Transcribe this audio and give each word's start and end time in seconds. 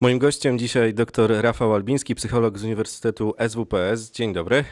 Moim 0.00 0.18
gościem 0.18 0.58
dzisiaj 0.58 0.94
dr 0.94 1.30
Rafał 1.42 1.74
Albiński, 1.74 2.14
psycholog 2.14 2.58
z 2.58 2.64
Uniwersytetu 2.64 3.34
SWPS. 3.48 4.10
Dzień 4.10 4.32
dobry. 4.32 4.64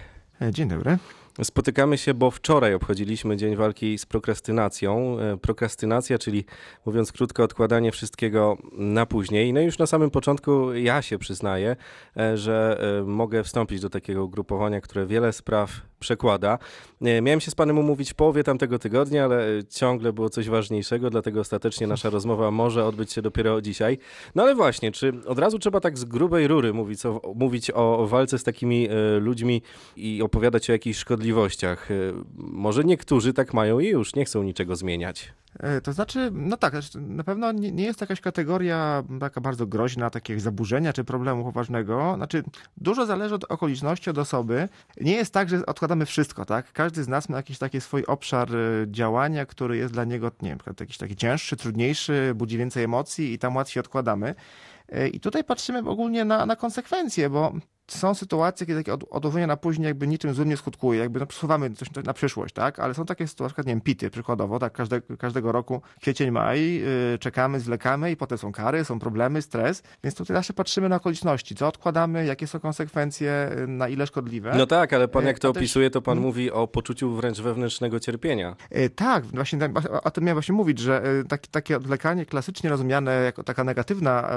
E, 0.42 0.52
dzień 0.52 0.68
dobry. 0.68 0.99
Spotykamy 1.44 1.98
się, 1.98 2.14
bo 2.14 2.30
wczoraj 2.30 2.74
obchodziliśmy 2.74 3.36
Dzień 3.36 3.56
Walki 3.56 3.99
z 3.99 4.06
Prokrastynacją. 4.06 5.18
E, 5.20 5.36
prokrastynacja, 5.36 6.18
czyli 6.18 6.44
mówiąc 6.86 7.12
krótko, 7.12 7.42
odkładanie 7.44 7.92
wszystkiego 7.92 8.56
na 8.72 9.06
później. 9.06 9.52
No 9.52 9.61
i 9.61 9.64
już 9.64 9.79
na 9.79 9.86
samym 9.86 10.11
początku 10.11 10.75
ja 10.75 11.02
się 11.02 11.18
przyznaję, 11.18 11.76
e, 12.16 12.36
że 12.36 12.80
mogę 13.07 13.44
wstąpić 13.44 13.80
do 13.80 13.90
takiego 13.90 14.25
ugrupowania, 14.25 14.80
które 14.80 15.07
wiele 15.07 15.32
spraw 15.32 15.70
przekłada. 16.00 16.58
Miałem 17.00 17.40
się 17.40 17.50
z 17.50 17.54
panem 17.54 17.79
umówić 17.79 18.11
w 18.11 18.14
połowie 18.14 18.44
tamtego 18.44 18.79
tygodnia, 18.79 19.25
ale 19.25 19.46
ciągle 19.71 20.12
było 20.12 20.30
coś 20.30 20.48
ważniejszego, 20.48 21.11
dlatego 21.11 21.40
ostatecznie 21.40 21.86
nasza 21.86 22.11
rozmowa 22.11 22.50
może 22.50 22.84
odbyć 22.84 23.12
się 23.12 23.22
dopiero 23.22 23.61
dzisiaj. 23.61 23.98
No 24.34 24.43
ale 24.43 24.54
właśnie, 24.54 24.93
czy 24.93 25.12
od 25.26 25.39
razu 25.39 25.58
trzeba 25.58 25.80
tak 25.80 25.98
z 25.98 26.04
grubej 26.04 26.48
rury 26.48 26.72
mówić 26.72 27.07
o, 27.07 27.21
mówić 27.34 27.71
o 27.71 28.07
walce 28.07 28.39
z 28.39 28.43
takimi 28.43 28.89
e, 28.89 29.18
ludźmi 29.21 29.62
i 29.96 30.22
opowiadać 30.22 30.71
o 30.71 30.72
jakichś 30.72 30.98
szkodliwościach? 30.98 31.25
E, 31.90 32.12
może 32.37 32.85
niektórzy 32.85 33.33
tak 33.33 33.55
mają 33.55 33.80
i 33.80 33.87
już 33.87 34.15
nie 34.15 34.25
chcą 34.25 34.43
niczego 34.43 34.77
zmieniać. 34.77 35.33
E, 35.61 35.80
to 35.80 35.93
znaczy, 35.93 36.30
no 36.33 36.57
tak, 36.57 36.75
na 36.95 37.25
pewno 37.25 37.52
nie, 37.52 37.85
jest 37.85 38.01
jakaś 38.01 38.21
kategoria 38.21 39.02
taka 39.21 39.41
bardzo 39.41 39.66
groźna, 39.66 40.11
takiego 40.11 40.41
zaburzenia 40.41 40.93
czy 40.93 41.05
problemu 41.05 41.45
poważnego. 41.45 42.12
Znaczy, 42.16 42.45
dużo 42.77 43.07
zależy 43.07 43.35
od 43.35 43.45
okoliczności, 43.45 44.11
od 44.11 44.19
osoby. 44.19 44.69
Nie 45.01 45.12
jest 45.12 45.33
tak, 45.33 45.49
że 45.49 45.66
odkładamy 45.66 46.07
wszystko, 46.07 46.45
tak? 46.45 46.73
Każdy 46.73 47.05
z 47.05 47.09
nas 47.09 47.29
ma 47.29 47.37
jakiś 47.37 47.59
taki 47.59 47.80
swój 47.80 48.05
obszar 48.05 48.57
e, 48.57 48.87
działania, 48.87 49.47
który 49.47 49.77
jest 49.77 49.93
dla 49.95 50.05
niego, 50.05 50.30
nie 50.43 50.51
wiem, 50.51 50.59
jakiś 50.80 50.99
taki 50.99 51.16
cięższy, 51.16 51.57
trudniejszy, 51.57 52.33
budzi 52.35 52.59
więcej 52.59 52.85
emocji 52.85 53.33
i 53.33 53.38
tam 53.38 53.57
łatwiej 53.57 53.80
odkładamy. 53.80 54.35
E, 54.88 55.09
I 55.09 55.21
tutaj 55.21 55.45
patrzymy 55.45 55.79
ogólnie 55.79 56.24
na, 56.24 56.47
na 56.47 56.57
konsekwencje, 56.57 57.30
bo 57.30 57.52
są 57.89 58.15
sytuacje, 58.15 58.67
kiedy 58.67 58.85
takie 58.85 59.09
odłożenie 59.11 59.47
na 59.47 59.57
później 59.57 59.87
jakby 59.87 60.07
niczym 60.07 60.35
złym 60.35 60.49
nie 60.49 60.57
skutkuje, 60.57 61.01
jakby 61.01 61.21
no, 61.21 61.27
przesuwamy 61.27 61.71
coś 61.71 61.88
na 62.05 62.13
przyszłość, 62.13 62.55
tak? 62.55 62.80
Ale 62.80 62.95
są 62.95 63.07
takie 63.07 63.29
sytuacje, 63.29 63.65
nie 63.66 63.73
wiem, 63.73 63.80
pity 63.80 64.10
przykładowo, 64.10 64.58
tak, 64.58 64.72
każde, 64.72 65.00
każdego 65.00 65.52
roku, 65.52 65.83
kwiecień, 66.00 66.30
maj, 66.30 66.75
yy, 66.75 67.19
czekamy, 67.19 67.60
zwlekamy 67.60 68.10
i 68.10 68.16
potem 68.16 68.38
są 68.38 68.52
kary, 68.52 68.84
są 68.84 68.98
problemy, 68.98 69.42
stres, 69.42 69.83
więc 70.05 70.16
tutaj 70.16 70.36
zawsze 70.36 70.52
patrzymy 70.52 70.88
na 70.88 70.97
okoliczności, 70.97 71.55
co 71.55 71.69
odkładamy, 71.69 72.27
jakie 72.27 72.47
są 72.47 72.60
konsekwencje, 72.60 73.50
y, 73.58 73.66
na 73.66 73.88
ile 73.88 74.06
szkodliwe. 74.06 74.55
No 74.56 74.66
tak, 74.66 74.92
ale 74.92 75.08
pan 75.08 75.25
y, 75.25 75.27
jak 75.27 75.38
to 75.38 75.50
opisuje, 75.50 75.91
to 75.91 76.03
pan 76.03 76.14
hmm? 76.14 76.27
mówi 76.27 76.50
o 76.50 76.66
poczuciu 76.66 77.14
wręcz 77.14 77.41
wewnętrznego 77.41 78.00
cierpienia. 78.00 78.56
Yy, 78.70 78.91
tak, 78.91 79.27
właśnie 79.27 79.58
o 80.03 80.10
tym 80.10 80.25
miałem 80.25 80.34
właśnie 80.34 80.55
mówić, 80.55 80.78
że 80.78 81.03
yy, 81.16 81.25
taki, 81.25 81.48
takie 81.50 81.77
odwlekanie 81.77 82.27
klasycznie 82.27 82.70
rozumiane 82.70 83.22
jako 83.22 83.42
taka 83.42 83.64
negatywna, 83.64 84.28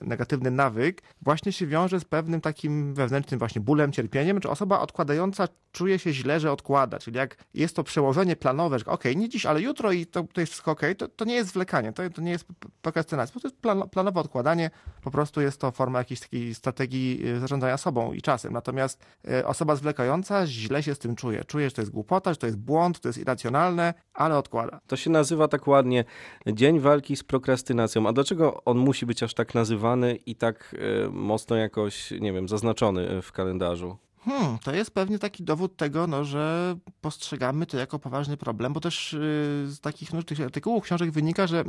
negatywny 0.00 0.50
nawyk 0.50 1.02
właśnie 1.22 1.52
się 1.52 1.66
wiąże 1.66 2.00
z 2.00 2.04
pewnym 2.04 2.40
takim 2.40 2.91
wewnętrznym 2.94 3.38
właśnie 3.38 3.60
bólem, 3.60 3.92
cierpieniem, 3.92 4.40
czy 4.40 4.48
osoba 4.48 4.80
odkładająca 4.80 5.48
czuje 5.72 5.98
się 5.98 6.12
źle, 6.12 6.40
że 6.40 6.52
odkłada. 6.52 6.98
Czyli 6.98 7.16
jak 7.16 7.36
jest 7.54 7.76
to 7.76 7.84
przełożenie 7.84 8.36
planowe, 8.36 8.78
że 8.78 8.86
ok, 8.86 9.04
nie 9.16 9.28
dziś, 9.28 9.46
ale 9.46 9.60
jutro 9.60 9.92
i 9.92 10.06
to, 10.06 10.24
to 10.32 10.40
jest 10.40 10.52
wszystko 10.52 10.70
ok, 10.70 10.80
to, 10.98 11.08
to 11.08 11.24
nie 11.24 11.34
jest 11.34 11.50
zwlekanie, 11.50 11.92
to, 11.92 12.10
to 12.10 12.22
nie 12.22 12.30
jest 12.30 12.46
prokrastynacja, 12.82 13.40
to 13.40 13.48
jest 13.48 13.60
plan, 13.60 13.88
planowe 13.88 14.20
odkładanie, 14.20 14.70
po 15.02 15.10
prostu 15.10 15.40
jest 15.40 15.60
to 15.60 15.70
forma 15.70 15.98
jakiejś 15.98 16.20
takiej 16.20 16.54
strategii 16.54 17.28
y, 17.28 17.40
zarządzania 17.40 17.76
sobą 17.76 18.12
i 18.12 18.22
czasem. 18.22 18.52
Natomiast 18.52 19.04
y, 19.30 19.46
osoba 19.46 19.76
zwlekająca 19.76 20.46
źle 20.46 20.82
się 20.82 20.94
z 20.94 20.98
tym 20.98 21.16
czuje. 21.16 21.44
Czuje, 21.44 21.68
że 21.68 21.74
to 21.74 21.82
jest 21.82 21.92
głupota, 21.92 22.32
że 22.32 22.36
to 22.36 22.46
jest 22.46 22.58
błąd, 22.58 23.00
to 23.00 23.08
jest 23.08 23.18
irracjonalne, 23.18 23.94
ale 24.14 24.38
odkłada. 24.38 24.80
To 24.86 24.96
się 24.96 25.10
nazywa 25.10 25.48
tak 25.48 25.66
ładnie 25.66 26.04
Dzień 26.46 26.80
Walki 26.80 27.16
z 27.16 27.24
Prokrastynacją. 27.24 28.06
A 28.06 28.12
dlaczego 28.12 28.64
on 28.64 28.78
musi 28.78 29.06
być 29.06 29.22
aż 29.22 29.34
tak 29.34 29.54
nazywany 29.54 30.14
i 30.14 30.36
tak 30.36 30.74
y, 31.06 31.10
mocno 31.10 31.56
jakoś, 31.56 32.10
nie 32.20 32.32
wiem, 32.32 32.48
zaznaczony? 32.48 32.81
Zaznaczony 32.82 33.22
w 33.22 33.32
kalendarzu. 33.32 33.96
Hmm, 34.24 34.58
to 34.58 34.74
jest 34.74 34.90
pewnie 34.90 35.18
taki 35.18 35.44
dowód 35.44 35.76
tego, 35.76 36.06
no, 36.06 36.24
że 36.24 36.76
postrzegamy 37.00 37.66
to 37.66 37.76
jako 37.76 37.98
poważny 37.98 38.36
problem, 38.36 38.72
bo 38.72 38.80
też 38.80 39.12
yy, 39.12 39.18
z 39.66 39.80
takich 39.80 40.12
no, 40.12 40.22
tych 40.22 40.40
artykułów, 40.40 40.84
książek 40.84 41.10
wynika, 41.10 41.46
że 41.46 41.64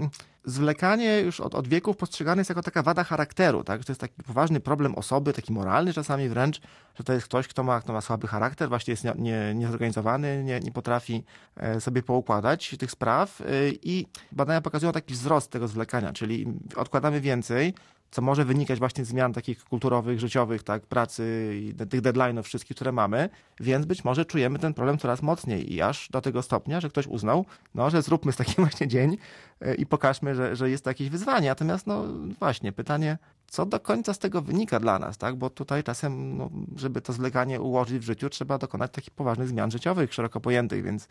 zwlekanie 0.46 1.20
już 1.20 1.40
od, 1.40 1.56
od 1.56 1.68
wieków 1.68 1.98
postrzegane 1.98 2.40
jest 2.40 2.50
jako 2.50 2.62
taka 2.62 2.84
wada 2.84 3.04
charakteru, 3.04 3.64
tak? 3.64 3.82
Że 3.82 3.86
to 3.86 3.92
jest 3.92 4.02
taki 4.02 4.24
poważny 4.24 4.60
problem 4.60 4.96
osoby, 4.96 5.34
taki 5.34 5.54
moralny 5.54 5.94
czasami 5.94 6.30
wręcz, 6.30 6.62
że 6.96 7.04
to 7.04 7.14
jest 7.14 7.26
ktoś, 7.26 7.48
kto 7.48 7.64
ma, 7.64 7.82
kto 7.82 7.94
ma 7.94 8.02
słaby 8.02 8.28
charakter, 8.28 8.70
właśnie 8.70 8.92
jest 8.92 9.04
nie, 9.04 9.14
nie, 9.18 9.54
niezorganizowany, 9.56 10.44
nie, 10.44 10.60
nie 10.60 10.72
potrafi 10.72 11.24
e, 11.58 11.82
sobie 11.82 12.04
poukładać 12.04 12.76
tych 12.80 12.92
spraw 12.92 13.42
e, 13.42 13.46
i 13.70 14.06
badania 14.32 14.62
pokazują 14.62 14.92
taki 14.92 15.14
wzrost 15.14 15.52
tego 15.52 15.68
zwlekania, 15.68 16.14
czyli 16.14 16.46
odkładamy 16.76 17.22
więcej, 17.22 17.74
co 18.14 18.22
może 18.22 18.46
wynikać 18.46 18.80
właśnie 18.80 19.06
z 19.06 19.08
zmian 19.08 19.34
takich 19.34 19.64
kulturowych, 19.64 20.20
życiowych, 20.20 20.64
tak, 20.64 20.86
pracy 20.86 21.54
i 21.62 21.74
tych 21.74 22.02
deadline'ów 22.02 22.44
wszystkich, 22.44 22.76
które 22.76 22.92
mamy, 22.92 23.30
więc 23.60 23.86
być 23.86 24.04
może 24.04 24.26
czujemy 24.26 24.60
ten 24.60 24.74
problem 24.74 24.98
coraz 24.98 25.22
mocniej 25.22 25.74
i 25.74 25.82
aż 25.82 26.10
do 26.10 26.22
tego 26.22 26.42
stopnia, 26.42 26.82
że 26.82 26.90
ktoś 26.90 27.08
uznał, 27.08 27.46
no, 27.76 27.90
że 27.90 28.02
zróbmy 28.02 28.32
z 28.32 28.36
takim 28.36 28.56
właśnie 28.66 28.88
dzień 28.88 29.18
e, 29.62 29.76
i 29.76 29.86
pokażmy, 29.86 30.36
że, 30.36 30.56
że 30.56 30.70
jest 30.70 30.86
jakieś 30.86 31.10
wyzwanie. 31.10 31.50
Natomiast, 31.50 31.88
no 31.88 32.04
właśnie, 32.40 32.72
pytanie, 32.72 33.18
co 33.48 33.66
do 33.66 33.80
końca 33.80 34.14
z 34.14 34.20
tego 34.20 34.42
wynika 34.42 34.80
dla 34.80 35.00
nas, 35.00 35.18
tak, 35.18 35.36
bo 35.36 35.50
tutaj 35.50 35.84
czasem, 35.84 36.38
no, 36.38 36.50
żeby 36.76 37.02
to 37.02 37.14
zleganie 37.14 37.62
ułożyć 37.62 38.00
w 38.00 38.04
życiu, 38.04 38.30
trzeba 38.30 38.58
dokonać 38.58 38.92
takich 38.92 39.14
poważnych 39.14 39.48
zmian 39.48 39.72
życiowych, 39.72 40.14
szeroko 40.14 40.40
pojętych, 40.40 40.84
więc 40.84 41.08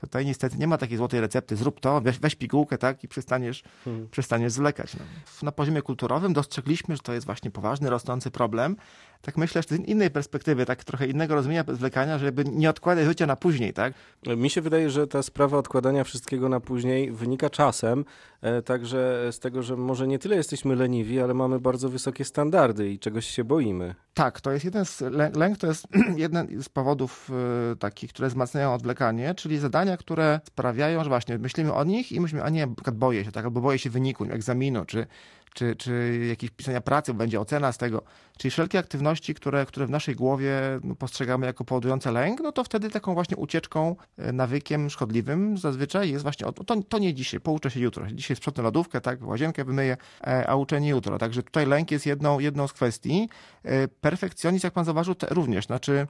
Tutaj 0.00 0.26
niestety 0.26 0.56
nie 0.58 0.66
ma 0.66 0.78
takiej 0.78 0.96
złotej 0.96 1.20
recepty, 1.20 1.56
zrób 1.56 1.80
to, 1.80 2.00
weź, 2.00 2.18
weź 2.18 2.34
pigułkę, 2.34 2.78
tak, 2.78 3.04
i 3.04 3.08
przestaniesz, 3.08 3.62
hmm. 3.84 4.08
przestaniesz 4.08 4.52
zwlekać. 4.52 4.94
No. 4.94 5.04
Na 5.42 5.52
poziomie 5.52 5.82
kulturowym 5.82 6.32
dostrzegliśmy, 6.32 6.96
że 6.96 7.02
to 7.02 7.12
jest 7.12 7.26
właśnie 7.26 7.50
poważny, 7.50 7.90
rosnący 7.90 8.30
problem. 8.30 8.76
Tak 9.22 9.36
myślę, 9.36 9.62
z 9.62 9.70
innej 9.70 10.10
perspektywy, 10.10 10.66
tak 10.66 10.84
trochę 10.84 11.06
innego 11.06 11.34
rozumienia 11.34 11.64
zwlekania, 11.68 12.18
żeby 12.18 12.44
nie 12.44 12.70
odkładać 12.70 13.04
życia 13.04 13.26
na 13.26 13.36
później, 13.36 13.72
tak? 13.72 13.92
Mi 14.36 14.50
się 14.50 14.60
wydaje, 14.60 14.90
że 14.90 15.06
ta 15.06 15.22
sprawa 15.22 15.58
odkładania 15.58 16.04
wszystkiego 16.04 16.48
na 16.48 16.60
później 16.60 17.12
wynika 17.12 17.50
czasem, 17.50 18.04
e, 18.40 18.62
także 18.62 19.28
z 19.30 19.38
tego, 19.38 19.62
że 19.62 19.76
może 19.76 20.06
nie 20.06 20.18
tyle 20.18 20.36
jesteśmy 20.36 20.76
leniwi, 20.76 21.20
ale 21.20 21.34
mamy 21.34 21.60
bardzo 21.60 21.88
wysokie 21.88 22.24
standardy 22.24 22.90
i 22.90 22.98
czegoś 22.98 23.26
się 23.26 23.44
boimy. 23.44 23.94
Tak, 24.14 24.40
to 24.40 24.52
jest 24.52 24.64
jeden 24.64 24.84
z, 24.84 25.00
lęk 25.36 25.58
to 25.58 25.66
jest 25.66 25.86
jeden 26.16 26.62
z 26.62 26.68
powodów 26.68 27.30
y, 27.72 27.76
takich, 27.76 28.10
które 28.10 28.28
wzmacniają 28.28 28.74
odwlekanie, 28.74 29.34
czyli 29.34 29.58
zadania, 29.58 29.96
które 29.96 30.40
sprawiają, 30.44 31.04
że 31.04 31.08
właśnie 31.08 31.38
myślimy 31.38 31.72
o 31.72 31.84
nich 31.84 32.12
i 32.12 32.20
myślimy, 32.20 32.44
a 32.44 32.48
nie, 32.48 32.66
boję 32.92 33.24
się, 33.24 33.32
tak, 33.32 33.44
albo 33.44 33.60
boję 33.60 33.78
się 33.78 33.90
wyniku, 33.90 34.24
egzaminu, 34.24 34.84
czy, 34.84 35.06
czy, 35.54 35.76
czy 35.76 36.20
jakieś 36.28 36.50
pisania 36.50 36.80
pracy, 36.80 37.14
będzie 37.14 37.40
ocena 37.40 37.72
z 37.72 37.78
tego, 37.78 38.02
czyli 38.38 38.50
wszelkie 38.50 38.78
aktywności, 38.78 39.34
które, 39.34 39.66
które 39.66 39.86
w 39.86 39.90
naszej 39.90 40.14
głowie 40.14 40.60
no, 40.84 40.94
postrzegamy 40.94 41.46
jako 41.46 41.64
powodujące 41.64 42.12
lęk, 42.12 42.40
no 42.40 42.52
to 42.52 42.64
wtedy 42.64 42.90
taką 42.90 43.14
właśnie 43.14 43.36
ucieczką, 43.36 43.96
y, 44.18 44.32
nawykiem 44.32 44.90
szkodliwym 44.90 45.58
zazwyczaj 45.58 46.10
jest 46.10 46.22
właśnie, 46.22 46.46
to, 46.66 46.82
to 46.88 46.98
nie 46.98 47.14
dzisiaj, 47.14 47.40
pouczę 47.40 47.70
się 47.70 47.80
jutro, 47.80 48.06
dzisiaj 48.12 48.36
sprzątnę 48.36 48.62
lodówkę, 48.62 49.00
tak, 49.00 49.26
łazienkę 49.26 49.64
wymyję, 49.64 49.96
e, 50.26 50.50
a 50.50 50.54
uczę 50.56 50.80
nie 50.80 50.88
jutro, 50.88 51.18
także 51.18 51.42
tutaj 51.42 51.66
lęk 51.66 51.90
jest 51.90 52.06
jedną, 52.06 52.38
jedną 52.38 52.68
z 52.68 52.72
kwestii, 52.72 53.28
e, 53.62 53.88
perfekcjonizm, 53.88 54.66
jak 54.66 54.74
pan 54.74 54.84
zauważył, 54.84 55.14
również. 55.30 55.66
Znaczy 55.66 56.06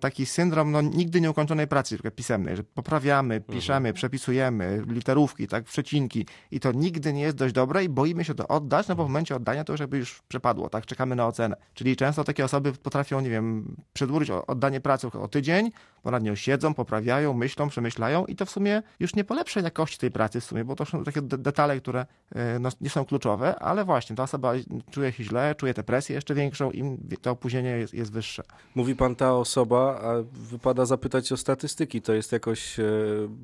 taki 0.00 0.26
syndrom 0.26 0.70
no, 0.70 0.82
nigdy 0.82 1.20
nieukończonej 1.20 1.66
pracy 1.66 1.98
pisemnej, 2.16 2.56
że 2.56 2.64
poprawiamy, 2.64 3.34
mhm. 3.34 3.58
piszemy, 3.58 3.76
mhm. 3.76 3.94
przepisujemy 3.94 4.82
literówki, 4.86 5.48
tak, 5.48 5.64
przecinki 5.64 6.26
i 6.50 6.60
to 6.60 6.72
nigdy 6.72 7.12
nie 7.12 7.22
jest 7.22 7.36
dość 7.36 7.54
dobre 7.54 7.84
i 7.84 7.88
boimy 7.88 8.24
się 8.24 8.34
to 8.34 8.48
oddać, 8.48 8.88
no 8.88 8.94
bo 8.94 9.04
w 9.04 9.08
momencie 9.08 9.36
oddania 9.36 9.64
to 9.64 9.72
już 9.72 9.80
jakby 9.80 9.98
już 9.98 10.22
przepadło, 10.28 10.68
tak, 10.68 10.86
czekamy 10.86 11.16
na 11.16 11.26
ocenę. 11.26 11.56
Czyli 11.74 11.96
często 11.96 12.24
takie 12.24 12.44
osoby 12.44 12.72
potrafią, 12.72 13.20
nie 13.20 13.30
wiem, 13.30 13.76
przedłużyć 13.92 14.30
oddanie 14.30 14.80
pracy 14.80 15.06
o 15.06 15.28
tydzień, 15.28 15.70
bo 16.04 16.10
nad 16.10 16.22
nią 16.22 16.34
siedzą, 16.34 16.74
poprawiają, 16.74 17.34
myślą, 17.34 17.68
przemyślają 17.68 18.26
i 18.26 18.36
to 18.36 18.46
w 18.46 18.50
sumie 18.50 18.82
już 19.00 19.14
nie 19.14 19.24
polepsza 19.24 19.60
jakości 19.60 19.98
tej 19.98 20.10
pracy 20.10 20.40
w 20.40 20.44
sumie, 20.44 20.64
bo 20.64 20.76
to 20.76 20.84
są 20.84 21.04
takie 21.04 21.22
detale, 21.22 21.80
które 21.80 22.06
e, 22.34 22.58
no, 22.58 22.68
nie 22.80 22.90
są 22.90 23.04
kluczowe, 23.04 23.58
ale 23.58 23.84
właśnie 23.84 24.16
ta 24.16 24.22
osoba 24.22 24.52
czuje 24.90 25.12
się 25.12 25.24
źle, 25.24 25.54
czuje 25.54 25.74
tę 25.74 25.82
presję 25.82 26.14
jeszcze 26.14 26.34
większą 26.34 26.70
i 26.70 26.98
to 27.22 27.30
opóźnienie 27.30 27.70
jest, 27.70 27.94
jest 27.94 28.12
wyższe. 28.12 28.42
Mówi 28.74 28.96
pan 28.96 29.16
ta 29.16 29.34
osoba, 29.34 29.53
a 29.62 30.12
wypada 30.32 30.86
zapytać 30.86 31.32
o 31.32 31.36
statystyki. 31.36 32.02
To 32.02 32.12
jest 32.12 32.32
jakoś 32.32 32.80
e, 32.80 32.84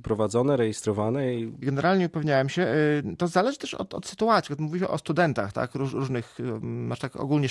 prowadzone, 0.02 0.56
rejestrowane? 0.56 1.34
I... 1.34 1.52
Generalnie 1.58 2.06
upewniałem 2.06 2.48
się. 2.48 2.62
E, 2.62 3.16
to 3.18 3.28
zależy 3.28 3.58
też 3.58 3.74
od, 3.74 3.94
od 3.94 4.06
sytuacji. 4.06 4.54
Mówimy 4.58 4.88
o 4.88 4.98
studentach, 4.98 5.52
tak, 5.52 5.74
Róż, 5.74 5.92
różnych, 5.92 6.38
masz 6.62 6.98
tak 6.98 7.16
ogólnie 7.16 7.48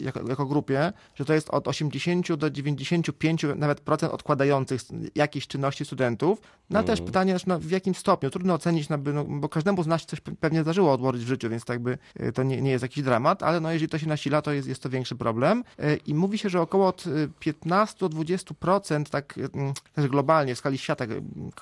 jako, 0.00 0.28
jako 0.28 0.46
grupie, 0.46 0.92
że 1.14 1.24
to 1.24 1.34
jest 1.34 1.50
od 1.50 1.68
80 1.68 2.34
do 2.34 2.50
95 2.50 3.46
nawet 3.56 3.80
procent 3.80 4.12
odkładających 4.12 4.80
jakieś 5.14 5.46
czynności 5.46 5.84
studentów. 5.84 6.40
No 6.70 6.78
mm. 6.78 6.86
też 6.86 7.00
pytanie, 7.00 7.36
no, 7.46 7.58
w 7.58 7.70
jakim 7.70 7.94
stopniu. 7.94 8.30
Trudno 8.30 8.54
ocenić, 8.54 8.88
no, 8.88 8.98
bo 9.28 9.48
każdemu 9.48 9.82
z 9.82 9.86
nas 9.86 10.06
coś 10.06 10.20
pewnie 10.20 10.62
zdarzyło 10.62 10.92
odłożyć 10.92 11.24
w 11.24 11.28
życiu, 11.28 11.50
więc 11.50 11.64
tak 11.64 11.74
jakby 11.74 11.98
to 12.34 12.42
nie, 12.42 12.62
nie 12.62 12.70
jest 12.70 12.82
jakiś 12.82 13.04
dramat, 13.04 13.42
ale 13.42 13.60
no, 13.60 13.72
jeżeli 13.72 13.88
to 13.88 13.98
się 13.98 14.08
nasila, 14.08 14.42
to 14.42 14.52
jest, 14.52 14.68
jest 14.68 14.82
to 14.82 14.90
większy 14.90 15.16
problem. 15.16 15.64
E, 15.78 15.96
I 15.96 16.14
mówi 16.14 16.38
się, 16.38 16.48
że 16.48 16.60
około 16.60 16.88
od 16.88 17.04
15 17.38 17.69
do 17.98 18.08
20%, 18.08 19.04
tak 19.10 19.38
mm, 19.38 19.72
też 19.94 20.08
globalnie, 20.08 20.54
w 20.54 20.58
skali 20.58 20.78
świata, 20.78 21.06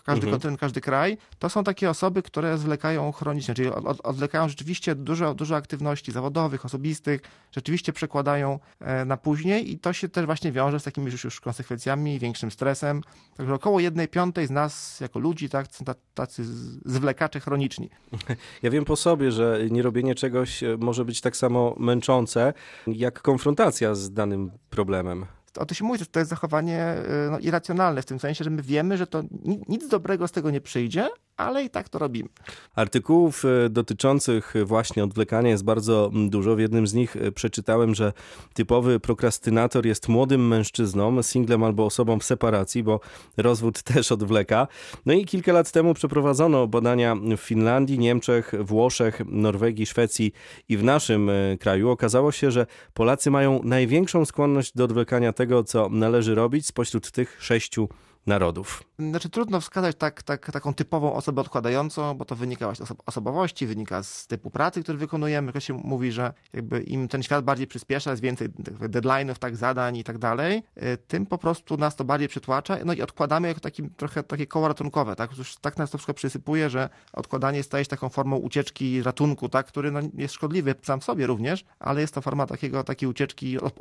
każdy 0.04 0.26
Mhm. 0.26 0.30
kontynent, 0.30 0.60
każdy 0.60 0.80
kraj, 0.80 1.18
to 1.38 1.48
są 1.48 1.64
takie 1.64 1.90
osoby, 1.90 2.22
które 2.22 2.58
zwlekają 2.58 3.12
chronicznie, 3.12 3.54
czyli 3.54 3.68
od, 3.68 3.86
od, 3.86 4.00
odwlekają 4.00 4.48
rzeczywiście 4.48 4.94
dużo, 4.94 5.34
dużo 5.34 5.56
aktywności 5.56 6.12
zawodowych, 6.12 6.64
osobistych, 6.64 7.20
rzeczywiście 7.52 7.92
przekładają 7.92 8.58
e, 8.80 9.04
na 9.04 9.16
później 9.16 9.72
i 9.72 9.78
to 9.78 9.92
się 9.92 10.08
też 10.08 10.26
właśnie 10.26 10.52
wiąże 10.52 10.80
z 10.80 10.84
takimi 10.84 11.10
już, 11.12 11.24
już 11.24 11.40
konsekwencjami, 11.40 12.18
większym 12.18 12.50
stresem. 12.50 13.02
Także 13.36 13.54
około 13.54 13.80
jednej 13.80 14.08
piątej 14.08 14.46
z 14.46 14.50
nas 14.50 15.00
jako 15.00 15.18
ludzi, 15.18 15.48
tak, 15.48 15.66
tacy 16.14 16.44
zwlekacze 16.84 17.40
chroniczni. 17.40 17.90
Ja 18.62 18.70
wiem 18.70 18.84
po 18.84 18.96
sobie, 18.96 19.32
że 19.32 19.60
nierobienie 19.70 20.14
czegoś 20.14 20.62
e, 20.62 20.76
może 20.80 21.04
być 21.04 21.20
tak 21.20 21.36
samo 21.36 21.74
męczące, 21.78 22.54
jak 22.86 23.22
konfrontacja 23.22 23.94
z 23.94 24.12
danym 24.12 24.50
problemem. 24.70 25.26
O 25.58 25.66
to 25.66 25.74
się 25.74 25.84
mówi, 25.84 25.98
że 25.98 26.06
to 26.06 26.18
jest 26.18 26.30
zachowanie 26.30 26.94
y, 27.26 27.30
no, 27.30 27.38
irracjonalne 27.38 28.02
w 28.02 28.06
tym 28.06 28.18
sensie, 28.20 28.44
że 28.44 28.50
my 28.50 28.62
wiemy, 28.62 28.96
że 28.96 29.06
to 29.06 29.22
ni- 29.44 29.62
nic 29.68 29.88
dobrego 29.88 30.28
z 30.28 30.32
tego 30.32 30.50
nie 30.50 30.60
przyjdzie, 30.60 31.08
ale 31.38 31.64
i 31.64 31.70
tak 31.70 31.88
to 31.88 31.98
robimy. 31.98 32.28
Artykułów 32.74 33.44
e, 33.44 33.68
dotyczących 33.68 34.54
właśnie 34.64 35.04
odwlekania 35.04 35.50
jest 35.50 35.64
bardzo 35.64 36.10
dużo. 36.28 36.56
W 36.56 36.60
jednym 36.60 36.86
z 36.86 36.94
nich 36.94 37.16
e, 37.16 37.32
przeczytałem, 37.32 37.94
że 37.94 38.12
typowy 38.54 39.00
prokrastynator 39.00 39.86
jest 39.86 40.08
młodym 40.08 40.48
mężczyzną, 40.48 41.22
singlem 41.22 41.64
albo 41.64 41.86
osobą 41.86 42.18
w 42.18 42.24
separacji, 42.24 42.82
bo 42.82 43.00
rozwód 43.36 43.82
też 43.92 44.12
odwleka. 44.12 44.66
No 45.06 45.12
i 45.12 45.24
kilka 45.24 45.52
lat 45.52 45.72
temu 45.72 45.94
przeprowadzono 45.94 46.66
badania 46.66 47.16
w 47.36 47.40
Finlandii, 47.40 47.98
Niemczech, 47.98 48.52
Włoszech, 48.60 49.22
Norwegii, 49.26 49.86
Szwecji 49.86 50.32
i 50.68 50.76
w 50.76 50.84
naszym 50.84 51.30
e, 51.30 51.58
kraju. 51.60 51.90
Okazało 51.90 52.32
się, 52.32 52.50
że 52.50 52.66
Polacy 52.94 53.30
mają 53.30 53.60
największą 53.64 54.24
skłonność 54.24 54.72
do 54.74 54.84
odwlekania 54.84 55.32
tego, 55.32 55.64
co 55.64 55.88
należy 55.88 56.34
robić 56.34 56.66
spośród 56.66 57.10
tych 57.10 57.36
sześciu 57.40 57.88
narodów. 58.26 58.87
Znaczy 59.00 59.30
trudno 59.30 59.60
wskazać 59.60 59.96
tak, 59.96 60.22
tak, 60.22 60.50
taką 60.52 60.74
typową 60.74 61.14
osobę 61.14 61.40
odkładającą, 61.40 62.14
bo 62.14 62.24
to 62.24 62.36
wynika 62.36 62.64
właśnie 62.64 62.86
z 62.86 62.88
oso- 62.88 63.02
osobowości, 63.06 63.66
wynika 63.66 64.02
z 64.02 64.26
typu 64.26 64.50
pracy, 64.50 64.82
który 64.82 64.98
wykonujemy. 64.98 65.46
Jakoś 65.46 65.64
się 65.64 65.74
mówi, 65.74 66.12
że 66.12 66.32
jakby 66.52 66.80
im 66.80 67.08
ten 67.08 67.22
świat 67.22 67.44
bardziej 67.44 67.66
przyspiesza, 67.66 68.10
jest 68.10 68.22
więcej 68.22 68.48
tych 68.64 68.78
deadline'ów, 68.78 69.34
tak, 69.34 69.56
zadań 69.56 69.96
i 69.96 70.04
tak 70.04 70.18
dalej, 70.18 70.62
y, 70.76 70.96
tym 71.08 71.26
po 71.26 71.38
prostu 71.38 71.76
nas 71.76 71.96
to 71.96 72.04
bardziej 72.04 72.28
przytłacza. 72.28 72.76
No 72.84 72.92
i 72.92 73.02
odkładamy 73.02 73.48
jako 73.48 73.60
taki, 73.60 73.82
trochę 73.82 74.22
takie 74.22 74.46
koło 74.46 74.68
ratunkowe, 74.68 75.16
tak? 75.16 75.38
Już 75.38 75.56
tak 75.56 75.76
nas 75.78 75.90
to 75.90 75.98
wszystko 75.98 76.14
przysypuje, 76.14 76.70
że 76.70 76.88
odkładanie 77.12 77.62
staje 77.62 77.84
się 77.84 77.90
taką 77.90 78.08
formą 78.08 78.36
ucieczki, 78.36 79.02
ratunku, 79.02 79.48
tak? 79.48 79.66
Który 79.66 79.90
no, 79.90 80.00
jest 80.14 80.34
szkodliwy 80.34 80.74
sam 80.82 81.00
w 81.00 81.04
sobie 81.04 81.26
również, 81.26 81.64
ale 81.80 82.00
jest 82.00 82.14
to 82.14 82.20
forma 82.20 82.46
takiego, 82.46 82.84
takiej 82.84 83.08
ucieczki 83.08 83.60
od, 83.60 83.74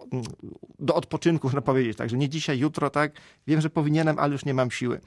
do 0.80 0.96
odpoczynku, 0.96 1.48
można 1.48 1.62
powiedzieć, 1.62 1.98
tak? 1.98 2.10
Że 2.10 2.18
nie 2.18 2.30
dzisiaj, 2.30 2.60
jutro, 2.60 2.90
tak? 2.90 3.12
Wiem, 3.48 3.62
że 3.62 3.69
powinienem, 3.69 4.19
ale 4.19 4.31
już 4.31 4.46
nie 4.46 4.54
mam 4.54 4.72
siły. 4.72 5.00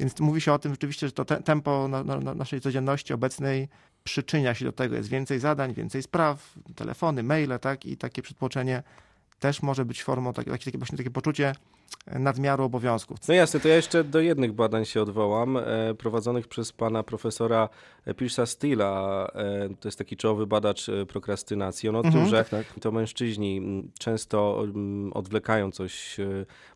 Więc 0.00 0.20
mówi 0.20 0.40
się 0.40 0.52
o 0.52 0.58
tym 0.58 0.72
rzeczywiście, 0.72 1.06
że 1.06 1.12
to 1.12 1.24
te, 1.24 1.42
tempo 1.42 1.88
na, 1.88 2.04
na, 2.04 2.20
na 2.20 2.34
naszej 2.34 2.60
codzienności 2.60 3.12
obecnej 3.12 3.68
przyczynia 4.04 4.54
się 4.54 4.64
do 4.64 4.72
tego. 4.72 4.96
Jest 4.96 5.08
więcej 5.08 5.38
zadań, 5.38 5.74
więcej 5.74 6.02
spraw, 6.02 6.54
telefony, 6.76 7.22
maile, 7.22 7.58
tak? 7.60 7.86
I 7.86 7.96
takie 7.96 8.22
przytłoczenie 8.22 8.82
też 9.38 9.62
może 9.62 9.84
być 9.84 10.02
formą, 10.02 10.32
takie, 10.32 10.50
takie, 10.50 10.78
właśnie 10.78 10.98
takie 10.98 11.10
poczucie 11.10 11.52
nadmiaru 12.06 12.64
obowiązków. 12.64 13.28
No 13.28 13.34
jasne, 13.34 13.60
to 13.60 13.68
ja 13.68 13.76
jeszcze 13.76 14.04
do 14.04 14.20
jednych 14.20 14.52
badań 14.52 14.84
się 14.84 15.02
odwołam, 15.02 15.56
e, 15.56 15.62
prowadzonych 15.98 16.48
przez 16.48 16.72
pana 16.72 17.02
profesora 17.02 17.68
Pierce'a 18.06 18.46
Steela. 18.46 19.26
E, 19.34 19.68
to 19.80 19.88
jest 19.88 19.98
taki 19.98 20.16
czołowy 20.16 20.46
badacz 20.46 20.88
e, 20.88 21.06
prokrastynacji. 21.06 21.88
On 21.88 21.96
odkrył, 21.96 22.22
Mhm, 22.22 22.30
że 22.30 22.44
tak, 22.44 22.48
tak. 22.48 22.80
to 22.80 22.92
mężczyźni 22.92 23.82
często 23.98 24.64
odwlekają 25.12 25.70
coś 25.70 26.16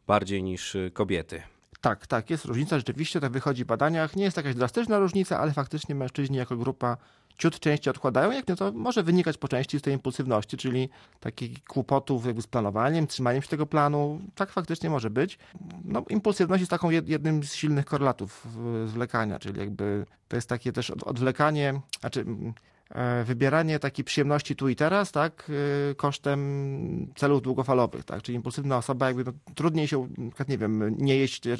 bardziej 0.06 0.42
niż 0.42 0.76
kobiety. 0.92 1.42
Tak, 1.84 2.06
tak, 2.06 2.30
jest 2.30 2.44
różnica, 2.44 2.76
rzeczywiście 2.78 3.20
tak 3.20 3.32
wychodzi 3.32 3.64
w 3.64 3.66
badaniach. 3.66 4.16
Nie 4.16 4.24
jest 4.24 4.36
jakaś 4.36 4.54
drastyczna 4.54 4.98
różnica, 4.98 5.38
ale 5.38 5.52
faktycznie 5.52 5.94
mężczyźni 5.94 6.36
jako 6.36 6.56
grupa 6.56 6.96
ciut 7.38 7.60
częściej 7.60 7.90
odkładają, 7.90 8.30
jak 8.30 8.48
nie 8.48 8.56
to 8.56 8.72
może 8.72 9.02
wynikać 9.02 9.38
po 9.38 9.48
części 9.48 9.78
z 9.78 9.82
tej 9.82 9.94
impulsywności, 9.94 10.56
czyli 10.56 10.88
takich 11.20 11.64
kłopotów 11.64 12.26
jakby 12.26 12.42
z 12.42 12.46
planowaniem, 12.46 13.06
trzymaniem 13.06 13.42
się 13.42 13.48
tego 13.48 13.66
planu. 13.66 14.20
Tak 14.34 14.50
faktycznie 14.52 14.90
może 14.90 15.10
być. 15.10 15.38
No, 15.84 16.04
impulsywność 16.08 16.60
jest 16.60 16.70
taką 16.70 16.90
jed- 16.90 17.08
jednym 17.08 17.44
z 17.44 17.54
silnych 17.54 17.84
korlatów 17.84 18.46
zwlekania, 18.86 19.38
czyli 19.38 19.60
jakby 19.60 20.06
to 20.28 20.36
jest 20.36 20.48
takie 20.48 20.72
też 20.72 20.90
od- 20.90 21.02
odwlekanie, 21.02 21.80
znaczy 22.00 22.24
wybieranie 23.24 23.78
takiej 23.78 24.04
przyjemności 24.04 24.56
tu 24.56 24.68
i 24.68 24.76
teraz, 24.76 25.12
tak, 25.12 25.50
e, 25.90 25.94
kosztem 25.94 27.12
celów 27.16 27.42
długofalowych, 27.42 28.04
tak, 28.04 28.22
czyli 28.22 28.36
impulsywna 28.36 28.76
osoba 28.76 29.06
jakby 29.06 29.24
no, 29.24 29.32
trudniej 29.54 29.88
się, 29.88 30.08
nie 30.48 30.58
wiem, 30.58 30.96
nie 30.98 31.16
jeść, 31.16 31.46
e, 31.46 31.56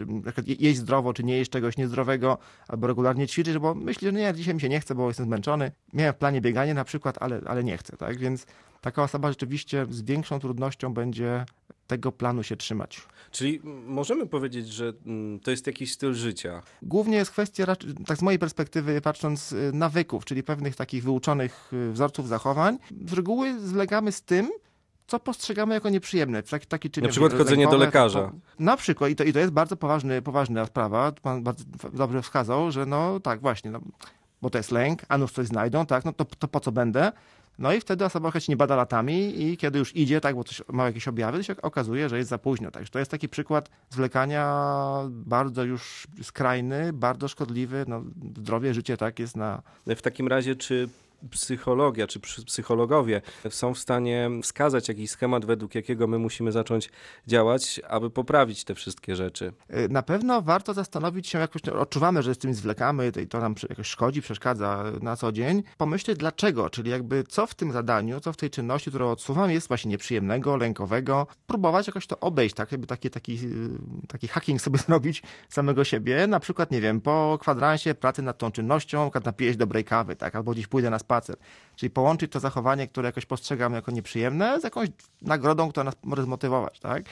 jeść 0.47 0.79
zdrowo, 0.79 1.15
czy 1.15 1.25
nie 1.25 1.37
jeść 1.37 1.50
czegoś 1.50 1.76
niezdrowego, 1.76 2.38
albo 2.69 2.87
regularnie 2.87 3.26
ćwiczyć, 3.26 3.59
bo 3.59 3.75
myśli, 3.75 4.06
że 4.06 4.12
nie, 4.12 4.35
dzisiaj 4.35 4.55
mi 4.55 4.61
się 4.61 4.69
nie 4.69 4.81
chce, 4.81 4.94
bo 4.94 5.09
jestem 5.09 5.26
zmęczony, 5.26 5.73
miałem 5.93 6.15
w 6.15 6.17
planie 6.17 6.41
bieganie 6.41 6.75
na 6.75 6.85
przykład, 6.85 7.17
ale, 7.21 7.41
ale 7.47 7.65
nie 7.65 7.76
chcę, 7.76 7.97
tak, 7.97 8.19
więc 8.19 8.47
taka 8.81 9.03
osoba 9.03 9.29
rzeczywiście 9.29 9.87
z 9.91 10.03
większą 10.03 10.38
trudnością 10.38 10.94
będzie 10.94 11.44
tego 11.87 12.13
planu 12.13 12.43
się 12.43 12.57
trzymać. 12.57 13.03
Czyli 13.31 13.61
możemy 13.87 14.27
powiedzieć, 14.27 14.69
że 14.69 14.93
m, 15.07 15.41
to 15.43 15.51
jest 15.51 15.67
jakiś 15.67 15.93
styl 15.93 16.15
życia. 16.15 16.63
Głównie 16.83 17.17
jest 17.17 17.31
kwestia, 17.31 17.67
tak 18.07 18.19
z 18.19 18.23
mojej 18.23 18.39
perspektywy, 18.39 19.01
patrząc 19.01 19.53
y, 19.53 19.71
nawyków, 19.73 20.25
czyli 20.25 20.43
pewnych 20.43 20.77
takich 20.77 21.05
wyuczonych 21.05 21.71
y, 21.73 21.93
wzorców 21.93 22.29
zachowań, 22.29 22.79
z 23.07 23.13
reguły 23.13 23.61
zlegamy 23.61 24.13
z 24.13 24.23
tym, 24.23 24.51
co 25.07 25.21
postrzegamy 25.21 25.75
jako 25.75 25.91
nieprzyjemne. 25.91 26.43
Taki, 26.43 26.67
taki 26.67 26.91
czyn 26.91 27.05
Na 27.05 27.11
przykład 27.11 27.33
chodzenie 27.33 27.67
do 27.67 27.77
lekarza. 27.77 28.33
Na 28.59 28.77
przykład, 28.77 29.11
i 29.11 29.17
to, 29.17 29.25
i 29.25 29.33
to 29.33 29.39
jest 29.39 29.53
bardzo 29.53 29.77
poważny, 29.77 30.23
poważna 30.23 30.67
sprawa, 30.67 31.13
pan 31.13 31.43
bardzo 31.43 31.65
dobrze 31.93 32.23
wskazał, 32.23 32.71
że 32.71 32.87
no 32.87 33.21
tak, 33.21 33.41
właśnie, 33.41 33.71
no, 33.71 33.81
bo 34.43 34.51
to 34.51 34.59
jest 34.59 34.71
lęk, 34.71 35.03
a 35.09 35.19
nuż 35.19 35.33
coś 35.33 35.47
znajdą, 35.47 35.87
tak, 35.87 36.05
no 36.05 36.13
to, 36.13 36.25
to 36.25 36.49
po 36.49 36.61
co 36.61 36.73
będę? 36.73 37.13
No 37.59 37.73
i 37.73 37.81
wtedy 37.81 38.05
osoba 38.05 38.31
choć 38.31 38.49
nie 38.49 38.56
bada 38.56 38.77
latami 38.77 39.43
i 39.43 39.56
kiedy 39.56 39.79
już 39.79 39.97
idzie, 39.97 40.21
tak, 40.21 40.35
bo 40.35 40.45
coś 40.45 40.62
ma 40.73 40.87
jakieś 40.87 41.09
objawy, 41.09 41.39
to 41.39 41.45
się 41.45 41.62
okazuje, 41.62 42.09
że 42.09 42.19
jest 42.19 42.31
za 42.31 42.39
późno. 42.39 42.71
Także 42.71 42.91
to 42.91 42.99
jest 42.99 43.11
taki 43.11 43.29
przykład 43.29 43.71
zwlekania 43.91 44.65
bardzo 45.11 45.65
już 45.65 46.06
skrajny, 46.23 46.93
bardzo 46.93 47.29
szkodliwy. 47.29 47.85
No, 47.89 48.03
zdrowie, 48.39 48.75
życie, 48.75 48.97
tak, 48.97 49.19
jest 49.19 49.37
na... 49.37 49.62
W 49.87 50.03
takim 50.03 50.29
razie, 50.29 50.56
czy 50.56 50.89
psychologia, 51.31 52.06
czy 52.06 52.21
psy- 52.21 52.44
psychologowie 52.44 53.23
są 53.50 53.75
w 53.75 53.79
stanie 53.79 54.31
wskazać 54.43 54.88
jakiś 54.88 55.11
schemat, 55.11 55.44
według 55.44 55.75
jakiego 55.75 56.06
my 56.06 56.19
musimy 56.19 56.53
zacząć 56.53 56.91
działać, 57.26 57.81
aby 57.88 58.11
poprawić 58.11 58.65
te 58.65 58.75
wszystkie 58.75 59.17
rzeczy? 59.17 59.53
Y, 59.76 59.88
Na 59.88 60.03
pewno 60.03 60.43
warto 60.43 60.75
zastanowić 60.75 61.29
się, 61.29 61.38
jakoś 61.38 61.62
odczuwamy, 61.62 62.23
że 62.23 62.35
z 62.35 62.38
tym 62.38 62.55
zwlekamy 62.55 63.12
i 63.23 63.26
to 63.26 63.41
nam 63.41 63.55
jakoś 63.69 63.87
szkodzi, 63.87 64.23
przeszkadza 64.23 64.85
na 65.03 65.17
co 65.17 65.32
dzień. 65.32 65.62
Pomyśleć 65.79 66.19
dlaczego, 66.19 66.71
czyli 66.71 66.91
jakby 66.91 67.25
co 67.29 67.47
w 67.47 67.55
tym 67.55 67.73
zadaniu, 67.73 68.21
co 68.21 68.32
w 68.32 68.37
tej 68.37 68.50
czynności, 68.50 68.91
którą 68.91 69.11
odsuwam 69.11 69.50
jest 69.50 69.69
właśnie 69.69 69.91
nieprzyjemnego, 69.91 70.56
lękowego. 70.56 71.26
Próbować 71.47 71.87
jakoś 71.87 72.07
to 72.07 72.21
obejść, 72.21 72.54
tak? 72.54 72.73
Jakby 72.73 72.87
taki, 72.87 73.11
taki, 73.11 73.33
y, 73.35 74.07
taki 74.09 74.28
hacking 74.28 74.61
sobie 74.61 74.78
zrobić 74.87 75.23
samego 75.49 75.85
siebie. 75.85 76.26
Na 76.26 76.40
przykład, 76.40 76.71
nie 76.71 76.81
wiem, 76.81 77.00
po 77.00 77.38
kwadransie 77.40 77.95
pracy 77.95 78.23
nad 78.23 78.38
tą 78.38 78.50
czynnością, 78.52 78.99
na 78.99 79.04
przykład 79.04 79.25
napiję 79.25 79.54
dobrej 79.54 79.85
kawy, 79.85 80.16
tak? 80.16 80.35
Albo 80.37 80.52
gdzieś 80.52 80.66
pójdę 80.66 80.90
na 80.90 80.99
spacer. 80.99 81.13
Czyli 81.76 81.90
połączyć 81.90 82.33
to 82.33 82.40
zachowanie, 82.40 82.88
które 82.88 83.09
jakoś 83.09 83.26
postrzegam 83.26 83.73
jako 83.73 83.90
nieprzyjemne, 83.90 84.61
z 84.61 84.64
jakąś 84.64 84.88
nagrodą, 85.23 85.71
która 85.71 85.85
nas 85.85 85.94
może 86.02 86.23
zmotywować, 86.23 86.80
tak? 86.80 87.04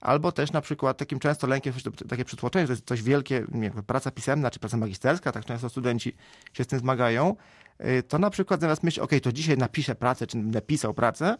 Albo 0.00 0.32
też 0.32 0.52
na 0.52 0.60
przykład 0.60 0.96
takim 0.98 1.18
często 1.18 1.46
lękiem, 1.46 1.74
takie 2.08 2.24
przytłoczenie, 2.24 2.66
że 2.66 2.68
to 2.68 2.72
jest 2.72 2.86
coś 2.86 3.02
wielkie, 3.02 3.44
nie 3.52 3.70
praca 3.70 4.10
pisemna 4.10 4.50
czy 4.50 4.58
praca 4.58 4.76
magisterska, 4.76 5.32
tak 5.32 5.44
często 5.44 5.68
studenci 5.68 6.16
się 6.52 6.64
z 6.64 6.66
tym 6.66 6.78
zmagają, 6.78 7.36
y, 7.80 8.02
to 8.02 8.18
na 8.18 8.30
przykład 8.30 8.60
zamiast 8.60 8.82
myśleć, 8.82 9.04
ok, 9.04 9.12
to 9.22 9.32
dzisiaj 9.32 9.58
napiszę 9.58 9.94
pracę, 9.94 10.26
czy 10.26 10.36
będę 10.36 10.62
pisał 10.62 10.94
pracę, 10.94 11.36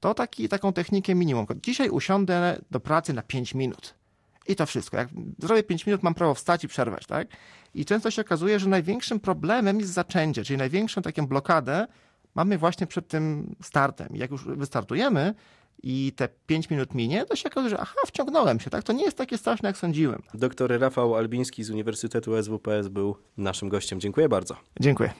to 0.00 0.14
taki, 0.14 0.48
taką 0.48 0.72
technikę 0.72 1.14
minimum. 1.14 1.46
Dzisiaj 1.62 1.88
usiądę 1.88 2.60
do 2.70 2.80
pracy 2.80 3.12
na 3.12 3.22
5 3.22 3.54
minut. 3.54 4.01
I 4.48 4.56
to 4.56 4.66
wszystko. 4.66 4.96
Jak 4.96 5.08
zrobię 5.38 5.62
5 5.62 5.86
minut, 5.86 6.02
mam 6.02 6.14
prawo 6.14 6.34
wstać 6.34 6.64
i 6.64 6.68
przerwać, 6.68 7.06
tak? 7.06 7.28
I 7.74 7.84
często 7.84 8.10
się 8.10 8.22
okazuje, 8.22 8.58
że 8.58 8.68
największym 8.68 9.20
problemem 9.20 9.80
jest 9.80 9.92
zaczęcie, 9.92 10.44
czyli 10.44 10.56
największą 10.56 11.02
taką 11.02 11.26
blokadę 11.26 11.86
mamy 12.34 12.58
właśnie 12.58 12.86
przed 12.86 13.08
tym 13.08 13.54
startem. 13.62 14.08
Jak 14.16 14.30
już 14.30 14.44
wystartujemy 14.44 15.34
i 15.82 16.12
te 16.16 16.28
5 16.46 16.70
minut 16.70 16.94
minie, 16.94 17.24
to 17.24 17.36
się 17.36 17.48
okazuje, 17.48 17.70
że 17.70 17.78
aha, 17.80 18.00
wciągnąłem 18.06 18.60
się, 18.60 18.70
tak? 18.70 18.84
To 18.84 18.92
nie 18.92 19.04
jest 19.04 19.16
takie 19.16 19.38
straszne, 19.38 19.68
jak 19.68 19.76
sądziłem. 19.76 20.22
Doktor 20.34 20.80
Rafał 20.80 21.16
Albiński 21.16 21.64
z 21.64 21.70
Uniwersytetu 21.70 22.42
SWPS 22.42 22.88
był 22.88 23.16
naszym 23.36 23.68
gościem. 23.68 24.00
Dziękuję 24.00 24.28
bardzo. 24.28 24.56
Dziękuję. 24.80 25.12